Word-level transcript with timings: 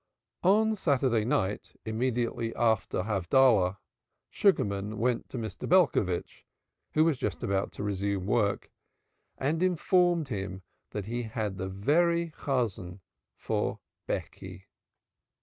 On 0.41 0.75
Saturday 0.75 1.23
night 1.23 1.75
immediately 1.85 2.55
after 2.55 3.03
Havdalah, 3.03 3.77
Sugarman 4.31 4.97
went 4.97 5.29
to 5.29 5.37
Mr. 5.37 5.69
Belcovitch, 5.69 6.43
who 6.95 7.05
was 7.05 7.19
just 7.19 7.43
about 7.43 7.71
to 7.73 7.83
resume 7.83 8.25
work, 8.25 8.71
and 9.37 9.61
informed 9.61 10.29
him 10.29 10.63
he 10.91 11.21
had 11.21 11.59
the 11.59 11.67
very 11.69 12.31
Chosan 12.31 13.01
for 13.35 13.79
Becky. 14.07 14.65